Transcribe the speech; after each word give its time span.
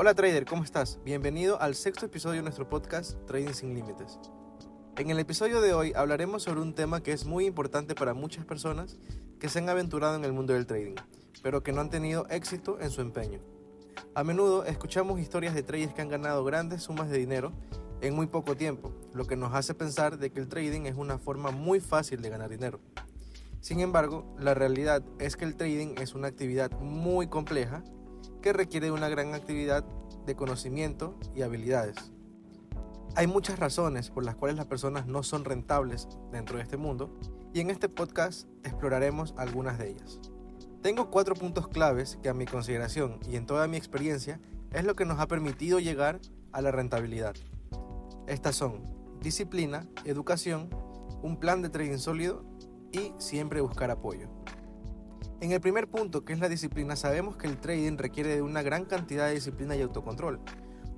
Hola 0.00 0.14
trader, 0.14 0.44
¿cómo 0.44 0.62
estás? 0.62 1.00
Bienvenido 1.04 1.60
al 1.60 1.74
sexto 1.74 2.06
episodio 2.06 2.36
de 2.36 2.42
nuestro 2.42 2.68
podcast 2.68 3.18
Trading 3.26 3.52
sin 3.52 3.74
Límites. 3.74 4.20
En 4.96 5.10
el 5.10 5.18
episodio 5.18 5.60
de 5.60 5.74
hoy 5.74 5.92
hablaremos 5.92 6.44
sobre 6.44 6.60
un 6.60 6.72
tema 6.72 7.02
que 7.02 7.10
es 7.10 7.24
muy 7.24 7.46
importante 7.46 7.96
para 7.96 8.14
muchas 8.14 8.44
personas 8.44 8.96
que 9.40 9.48
se 9.48 9.58
han 9.58 9.68
aventurado 9.68 10.14
en 10.14 10.24
el 10.24 10.32
mundo 10.32 10.52
del 10.52 10.68
trading, 10.68 10.94
pero 11.42 11.64
que 11.64 11.72
no 11.72 11.80
han 11.80 11.90
tenido 11.90 12.28
éxito 12.28 12.78
en 12.78 12.92
su 12.92 13.00
empeño. 13.00 13.40
A 14.14 14.22
menudo 14.22 14.64
escuchamos 14.66 15.18
historias 15.18 15.52
de 15.56 15.64
traders 15.64 15.94
que 15.94 16.02
han 16.02 16.10
ganado 16.10 16.44
grandes 16.44 16.84
sumas 16.84 17.10
de 17.10 17.18
dinero 17.18 17.52
en 18.00 18.14
muy 18.14 18.28
poco 18.28 18.54
tiempo, 18.54 18.92
lo 19.14 19.26
que 19.26 19.34
nos 19.34 19.52
hace 19.52 19.74
pensar 19.74 20.16
de 20.16 20.30
que 20.30 20.38
el 20.38 20.46
trading 20.46 20.82
es 20.82 20.94
una 20.94 21.18
forma 21.18 21.50
muy 21.50 21.80
fácil 21.80 22.22
de 22.22 22.30
ganar 22.30 22.50
dinero. 22.50 22.78
Sin 23.60 23.80
embargo, 23.80 24.32
la 24.38 24.54
realidad 24.54 25.02
es 25.18 25.36
que 25.36 25.44
el 25.44 25.56
trading 25.56 25.96
es 26.00 26.14
una 26.14 26.28
actividad 26.28 26.70
muy 26.78 27.26
compleja 27.26 27.82
que 28.40 28.52
requiere 28.52 28.90
una 28.90 29.08
gran 29.08 29.34
actividad 29.34 29.84
de 30.26 30.36
conocimiento 30.36 31.18
y 31.34 31.42
habilidades. 31.42 31.96
Hay 33.14 33.26
muchas 33.26 33.58
razones 33.58 34.10
por 34.10 34.24
las 34.24 34.36
cuales 34.36 34.56
las 34.56 34.66
personas 34.66 35.06
no 35.06 35.22
son 35.22 35.44
rentables 35.44 36.08
dentro 36.30 36.56
de 36.56 36.62
este 36.62 36.76
mundo 36.76 37.18
y 37.52 37.60
en 37.60 37.70
este 37.70 37.88
podcast 37.88 38.46
exploraremos 38.62 39.34
algunas 39.36 39.78
de 39.78 39.90
ellas. 39.90 40.20
Tengo 40.82 41.10
cuatro 41.10 41.34
puntos 41.34 41.66
claves 41.68 42.18
que 42.22 42.28
a 42.28 42.34
mi 42.34 42.46
consideración 42.46 43.18
y 43.28 43.36
en 43.36 43.46
toda 43.46 43.66
mi 43.66 43.76
experiencia 43.76 44.40
es 44.72 44.84
lo 44.84 44.94
que 44.94 45.04
nos 45.04 45.18
ha 45.18 45.26
permitido 45.26 45.80
llegar 45.80 46.20
a 46.52 46.62
la 46.62 46.70
rentabilidad. 46.70 47.34
Estas 48.26 48.54
son 48.54 48.82
disciplina, 49.20 49.88
educación, 50.04 50.70
un 51.22 51.40
plan 51.40 51.62
de 51.62 51.70
trading 51.70 51.98
sólido 51.98 52.44
y 52.92 53.12
siempre 53.18 53.60
buscar 53.60 53.90
apoyo. 53.90 54.28
En 55.40 55.52
el 55.52 55.60
primer 55.60 55.88
punto, 55.88 56.24
que 56.24 56.32
es 56.32 56.40
la 56.40 56.48
disciplina, 56.48 56.96
sabemos 56.96 57.36
que 57.36 57.46
el 57.46 57.58
trading 57.58 57.96
requiere 57.96 58.34
de 58.34 58.42
una 58.42 58.62
gran 58.62 58.84
cantidad 58.84 59.28
de 59.28 59.34
disciplina 59.34 59.76
y 59.76 59.82
autocontrol. 59.82 60.40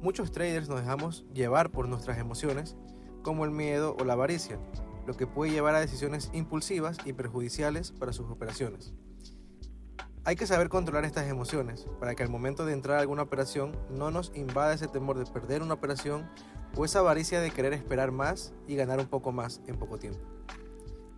Muchos 0.00 0.32
traders 0.32 0.66
nos 0.66 0.80
dejamos 0.80 1.26
llevar 1.34 1.70
por 1.70 1.86
nuestras 1.88 2.16
emociones, 2.16 2.74
como 3.22 3.44
el 3.44 3.50
miedo 3.50 3.94
o 4.00 4.04
la 4.04 4.14
avaricia, 4.14 4.58
lo 5.06 5.14
que 5.14 5.26
puede 5.26 5.52
llevar 5.52 5.74
a 5.74 5.80
decisiones 5.80 6.30
impulsivas 6.32 6.96
y 7.04 7.12
perjudiciales 7.12 7.92
para 7.92 8.14
sus 8.14 8.30
operaciones. 8.30 8.94
Hay 10.24 10.36
que 10.36 10.46
saber 10.46 10.70
controlar 10.70 11.04
estas 11.04 11.28
emociones 11.28 11.86
para 11.98 12.14
que 12.14 12.22
al 12.22 12.30
momento 12.30 12.64
de 12.64 12.72
entrar 12.72 12.96
a 12.96 13.00
alguna 13.00 13.22
operación 13.22 13.76
no 13.90 14.10
nos 14.10 14.32
invada 14.34 14.72
ese 14.72 14.88
temor 14.88 15.18
de 15.18 15.30
perder 15.30 15.60
una 15.60 15.74
operación 15.74 16.26
o 16.76 16.86
esa 16.86 17.00
avaricia 17.00 17.42
de 17.42 17.50
querer 17.50 17.74
esperar 17.74 18.10
más 18.10 18.54
y 18.66 18.74
ganar 18.74 19.00
un 19.00 19.06
poco 19.06 19.32
más 19.32 19.60
en 19.66 19.78
poco 19.78 19.98
tiempo. 19.98 20.20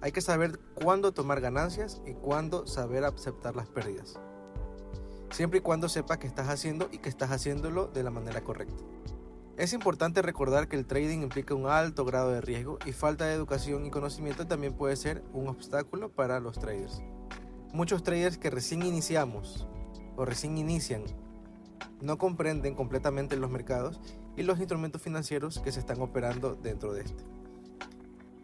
Hay 0.03 0.11
que 0.11 0.21
saber 0.21 0.59
cuándo 0.75 1.13
tomar 1.13 1.41
ganancias 1.41 2.03
y 2.05 2.15
cuándo 2.15 2.67
saber 2.67 3.05
aceptar 3.05 3.55
las 3.55 3.69
pérdidas. 3.69 4.19
Siempre 5.31 5.61
y 5.61 5.63
cuando 5.63 5.89
sepas 5.89 6.19
que 6.19 6.27
estás 6.27 6.49
haciendo 6.49 6.89
y 6.91 6.99
que 6.99 7.09
estás 7.09 7.31
haciéndolo 7.31 7.87
de 7.87 8.03
la 8.03 8.11
manera 8.11 8.43
correcta. 8.43 8.83
Es 9.57 9.73
importante 9.73 10.21
recordar 10.21 10.67
que 10.67 10.75
el 10.75 10.87
trading 10.87 11.21
implica 11.21 11.55
un 11.55 11.67
alto 11.67 12.05
grado 12.05 12.31
de 12.31 12.41
riesgo 12.41 12.79
y 12.85 12.91
falta 12.91 13.27
de 13.27 13.35
educación 13.35 13.87
y 13.87 13.91
conocimiento 13.91 14.49
también 14.49 14.75
puede 14.75 14.97
ser 14.97 15.23
un 15.33 15.47
obstáculo 15.47 16.11
para 16.11 16.41
los 16.41 16.59
traders. 16.59 17.01
Muchos 17.73 18.03
traders 18.03 18.39
que 18.39 18.51
recién 18.51 18.83
iniciamos 18.83 19.69
o 20.17 20.25
recién 20.25 20.59
inician 20.59 21.05
no 22.01 22.19
comprenden 22.19 22.75
completamente 22.75 23.37
los 23.37 23.53
mercados 23.53 24.01
y 24.37 24.43
los 24.43 24.59
instrumentos 24.59 25.01
financieros 25.01 25.61
que 25.61 25.71
se 25.71 25.79
están 25.79 26.01
operando 26.01 26.57
dentro 26.57 26.93
de 26.93 27.03
este 27.03 27.42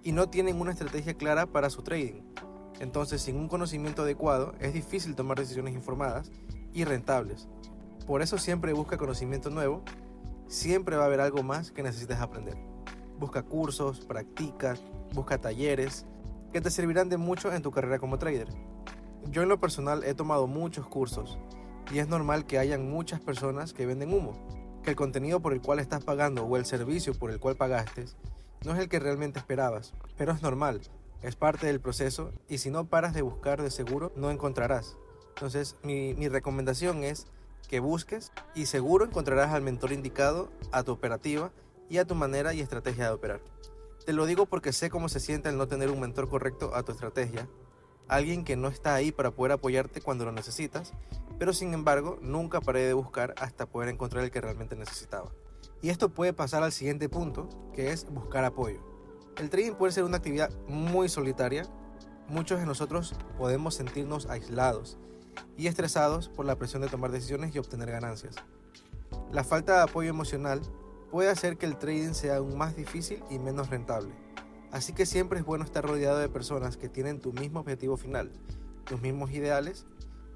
y 0.03 0.13
no 0.13 0.29
tienen 0.29 0.61
una 0.61 0.73
estrategia 0.73 1.15
clara 1.15 1.47
para 1.47 1.71
su 1.71 1.83
trading. 1.83 2.23
Entonces, 2.81 3.23
sin 3.23 3.37
un 3.37 3.49
conocimiento 3.49 4.03
adecuado, 4.03 4.55
es 4.61 4.73
difícil 4.73 5.15
tomar 5.15 5.39
decisiones 5.39 5.75
informadas 5.75 6.31
y 6.73 6.85
rentables. 6.85 7.49
Por 8.07 8.23
eso 8.23 8.39
siempre 8.39 8.73
busca 8.73 8.97
conocimiento 8.97 9.51
nuevo, 9.51 9.83
siempre 10.47 10.97
va 10.97 11.03
a 11.05 11.07
haber 11.07 11.21
algo 11.21 11.43
más 11.43 11.73
que 11.73 11.83
necesites 11.83 12.19
aprender. 12.19 12.57
Busca 13.19 13.43
cursos, 13.43 14.01
practica, 14.01 14.77
busca 15.13 15.39
talleres 15.39 16.07
que 16.53 16.61
te 16.61 16.71
servirán 16.71 17.09
de 17.09 17.17
mucho 17.17 17.53
en 17.53 17.63
tu 17.63 17.71
carrera 17.71 17.99
como 17.99 18.19
trader. 18.19 18.49
Yo 19.31 19.43
en 19.43 19.49
lo 19.49 19.61
personal 19.61 20.05
he 20.05 20.15
tomado 20.15 20.47
muchos 20.47 20.87
cursos 20.87 21.39
y 21.93 21.99
es 21.99 22.09
normal 22.09 22.47
que 22.47 22.59
hayan 22.59 22.89
muchas 22.91 23.21
personas 23.21 23.73
que 23.75 23.87
venden 23.87 24.15
humo, 24.15 24.33
que 24.83 24.91
el 24.91 24.97
contenido 24.97 25.41
por 25.41 25.53
el 25.53 25.61
cual 25.61 25.81
estás 25.81 26.05
pagando 26.05 26.45
o 26.45 26.57
el 26.57 26.65
servicio 26.65 27.13
por 27.13 27.31
el 27.31 27.41
cual 27.41 27.57
pagaste 27.57 28.07
no 28.65 28.73
es 28.73 28.79
el 28.79 28.89
que 28.89 28.99
realmente 28.99 29.39
esperabas, 29.39 29.95
pero 30.17 30.33
es 30.33 30.43
normal, 30.43 30.81
es 31.23 31.37
parte 31.37 31.67
del 31.67 31.81
proceso 31.81 32.33
y 32.49 32.59
si 32.59 32.71
no 32.71 32.87
paras 32.87 33.15
de 33.15 33.23
buscar 33.23 33.63
de 33.63 33.71
seguro 33.71 34.13
no 34.17 34.31
encontrarás. 34.31 34.97
Entonces 35.35 35.77
mi, 35.83 36.15
mi 36.15 36.29
recomendación 36.29 37.05
es 37.05 37.27
que 37.69 37.81
busques 37.81 38.33
y 38.55 38.67
seguro 38.67 39.05
encontrarás 39.05 39.53
al 39.53 39.63
mentor 39.63 39.93
indicado 39.93 40.51
a 40.73 40.83
tu 40.83 40.93
operativa 40.93 41.51
y 41.89 41.99
a 41.99 42.07
tu 42.07 42.15
manera 42.15 42.55
y 42.55 42.61
estrategia 42.61 43.05
de 43.05 43.15
operar. 43.15 43.41
Te 44.05 44.13
lo 44.13 44.27
digo 44.27 44.47
porque 44.47 44.73
sé 44.73 44.91
cómo 44.91 45.09
se 45.09 45.21
siente 45.21 45.49
el 45.51 45.59
no 45.59 45.69
tener 45.69 45.91
un 45.91 46.01
mentor 46.01 46.29
correcto 46.29 46.75
a 46.75 46.83
tu 46.83 46.93
estrategia, 46.93 47.49
alguien 48.09 48.45
que 48.45 48.57
no 48.57 48.69
está 48.69 48.95
ahí 48.95 49.13
para 49.13 49.31
poder 49.31 49.53
apoyarte 49.53 50.01
cuando 50.01 50.25
lo 50.25 50.33
necesitas, 50.33 50.95
pero 51.39 51.53
sin 51.53 51.75
embargo 51.75 52.19
nunca 52.23 52.61
paré 52.61 52.81
de 52.81 52.95
buscar 52.95 53.35
hasta 53.39 53.67
poder 53.67 53.91
encontrar 53.91 54.25
el 54.25 54.31
que 54.31 54.41
realmente 54.41 54.77
necesitaba. 54.77 55.31
Y 55.81 55.91
esto 55.91 56.09
puede 56.09 56.33
pasar 56.33 56.63
al 56.63 56.73
siguiente 56.73 57.09
punto, 57.09 57.49
que 57.73 57.93
es 57.93 58.11
buscar 58.11 58.45
apoyo. 58.45 58.81
El 59.37 59.51
trading 59.51 59.75
puede 59.75 59.93
ser 59.93 60.05
una 60.05 60.17
actividad 60.17 60.51
muy 60.67 61.09
solitaria. 61.09 61.65
Muchos 62.29 62.59
de 62.59 62.67
nosotros 62.67 63.15
podemos 63.37 63.75
sentirnos 63.75 64.27
aislados 64.27 64.99
y 65.57 65.69
estresados 65.69 66.29
por 66.29 66.47
la 66.47 66.57
presión 66.57 66.83
de 66.83 66.89
tomar 66.89 67.13
decisiones 67.13 67.55
y 67.55 67.59
obtener 67.59 67.91
ganancias. 67.91 68.35
La 69.31 69.45
falta 69.45 69.77
de 69.77 69.83
apoyo 69.83 70.11
emocional 70.11 70.61
puede 71.13 71.31
hacer 71.31 71.57
que 71.57 71.67
el 71.67 71.79
trading 71.79 72.13
sea 72.13 72.37
aún 72.37 72.59
más 72.59 72.75
difícil 72.75 73.23
y 73.31 73.39
menos 73.39 73.71
rentable. 73.71 74.13
Así 74.73 74.93
que 74.93 75.07
siempre 75.07 75.39
es 75.39 75.45
bueno 75.45 75.65
estar 75.65 75.85
rodeado 75.85 76.19
de 76.19 76.29
personas 76.29 76.77
que 76.77 76.89
tienen 76.89 77.21
tu 77.21 77.33
mismo 77.33 77.61
objetivo 77.61 77.97
final, 77.97 78.33
tus 78.85 79.01
mismos 79.01 79.31
ideales. 79.31 79.87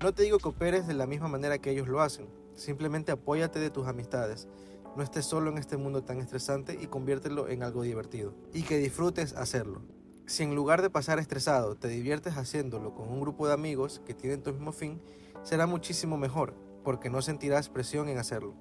No 0.00 0.14
te 0.14 0.22
digo 0.22 0.38
que 0.38 0.48
operes 0.48 0.86
de 0.86 0.94
la 0.94 1.06
misma 1.06 1.28
manera 1.28 1.58
que 1.58 1.70
ellos 1.70 1.88
lo 1.88 2.00
hacen, 2.00 2.28
simplemente 2.54 3.12
apóyate 3.12 3.58
de 3.58 3.70
tus 3.70 3.86
amistades 3.88 4.48
no 4.96 5.02
estés 5.02 5.24
solo 5.24 5.50
en 5.50 5.58
este 5.58 5.76
mundo 5.76 6.02
tan 6.04 6.18
estresante 6.18 6.78
y 6.80 6.86
conviértelo 6.86 7.48
en 7.48 7.62
algo 7.62 7.82
divertido. 7.82 8.34
Y 8.52 8.62
que 8.62 8.76
disfrutes 8.76 9.34
hacerlo. 9.34 9.82
Si 10.26 10.42
en 10.42 10.54
lugar 10.54 10.82
de 10.82 10.90
pasar 10.90 11.18
estresado 11.18 11.76
te 11.76 11.88
diviertes 11.88 12.36
haciéndolo 12.36 12.94
con 12.94 13.08
un 13.08 13.20
grupo 13.20 13.46
de 13.46 13.54
amigos 13.54 14.02
que 14.04 14.14
tienen 14.14 14.42
tu 14.42 14.52
mismo 14.52 14.72
fin, 14.72 15.00
será 15.42 15.66
muchísimo 15.66 16.16
mejor, 16.16 16.54
porque 16.84 17.10
no 17.10 17.22
sentirás 17.22 17.68
presión 17.68 18.08
en 18.08 18.18
hacerlo. 18.18 18.54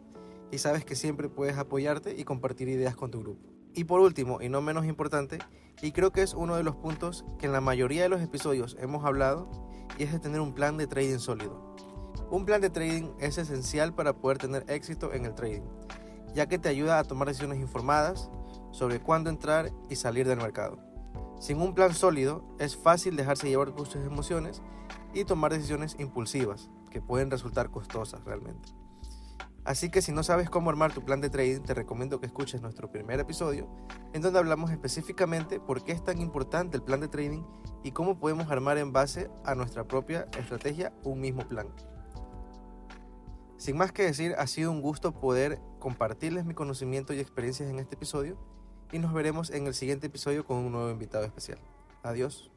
Y 0.51 0.57
sabes 0.57 0.85
que 0.85 0.95
siempre 0.95 1.29
puedes 1.29 1.57
apoyarte 1.57 2.15
y 2.17 2.23
compartir 2.23 2.67
ideas 2.69 2.95
con 2.95 3.11
tu 3.11 3.19
grupo. 3.19 3.49
Y 3.73 3.85
por 3.85 4.01
último, 4.01 4.41
y 4.41 4.49
no 4.49 4.61
menos 4.61 4.85
importante, 4.85 5.39
y 5.81 5.91
creo 5.91 6.11
que 6.11 6.23
es 6.23 6.33
uno 6.33 6.55
de 6.55 6.63
los 6.63 6.75
puntos 6.75 7.23
que 7.39 7.45
en 7.45 7.53
la 7.53 7.61
mayoría 7.61 8.03
de 8.03 8.09
los 8.09 8.21
episodios 8.21 8.75
hemos 8.79 9.05
hablado, 9.05 9.49
es 9.97 10.11
de 10.11 10.19
tener 10.19 10.41
un 10.41 10.53
plan 10.53 10.77
de 10.77 10.87
trading 10.87 11.19
sólido. 11.19 11.75
Un 12.29 12.45
plan 12.45 12.61
de 12.61 12.69
trading 12.69 13.11
es 13.19 13.37
esencial 13.37 13.93
para 13.93 14.13
poder 14.13 14.37
tener 14.37 14.65
éxito 14.67 15.13
en 15.13 15.25
el 15.25 15.35
trading 15.35 15.63
ya 16.33 16.47
que 16.47 16.59
te 16.59 16.69
ayuda 16.69 16.99
a 16.99 17.03
tomar 17.03 17.27
decisiones 17.27 17.59
informadas 17.59 18.29
sobre 18.71 18.99
cuándo 18.99 19.29
entrar 19.29 19.71
y 19.89 19.95
salir 19.95 20.27
del 20.27 20.37
mercado. 20.37 20.79
Sin 21.39 21.61
un 21.61 21.73
plan 21.73 21.93
sólido, 21.93 22.43
es 22.59 22.77
fácil 22.77 23.15
dejarse 23.15 23.49
llevar 23.49 23.73
por 23.73 23.87
sus 23.87 24.05
emociones 24.05 24.61
y 25.13 25.25
tomar 25.25 25.51
decisiones 25.51 25.95
impulsivas, 25.99 26.69
que 26.89 27.01
pueden 27.01 27.31
resultar 27.31 27.71
costosas 27.71 28.23
realmente. 28.23 28.69
Así 29.63 29.91
que 29.91 30.01
si 30.01 30.11
no 30.11 30.23
sabes 30.23 30.49
cómo 30.49 30.71
armar 30.71 30.91
tu 30.91 31.03
plan 31.03 31.21
de 31.21 31.29
trading, 31.29 31.61
te 31.61 31.75
recomiendo 31.75 32.19
que 32.19 32.25
escuches 32.25 32.61
nuestro 32.61 32.91
primer 32.91 33.19
episodio, 33.19 33.67
en 34.13 34.21
donde 34.21 34.39
hablamos 34.39 34.71
específicamente 34.71 35.59
por 35.59 35.83
qué 35.83 35.91
es 35.91 36.03
tan 36.03 36.19
importante 36.19 36.77
el 36.77 36.83
plan 36.83 36.99
de 36.99 37.07
trading 37.07 37.43
y 37.83 37.91
cómo 37.91 38.19
podemos 38.19 38.49
armar 38.49 38.79
en 38.79 38.91
base 38.91 39.29
a 39.45 39.53
nuestra 39.53 39.83
propia 39.83 40.27
estrategia 40.37 40.93
un 41.03 41.21
mismo 41.21 41.47
plan. 41.47 41.67
Sin 43.57 43.77
más 43.77 43.91
que 43.91 44.01
decir, 44.03 44.33
ha 44.39 44.47
sido 44.47 44.71
un 44.71 44.81
gusto 44.81 45.11
poder 45.11 45.61
compartirles 45.81 46.45
mi 46.45 46.53
conocimiento 46.53 47.13
y 47.13 47.19
experiencias 47.19 47.69
en 47.69 47.79
este 47.79 47.95
episodio 47.95 48.37
y 48.93 48.99
nos 48.99 49.13
veremos 49.13 49.49
en 49.49 49.67
el 49.67 49.73
siguiente 49.73 50.07
episodio 50.07 50.45
con 50.45 50.57
un 50.57 50.71
nuevo 50.71 50.89
invitado 50.89 51.25
especial. 51.25 51.59
Adiós. 52.03 52.49